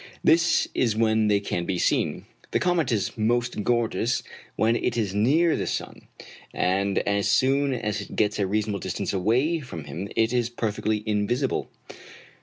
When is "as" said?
7.07-7.29, 7.75-8.01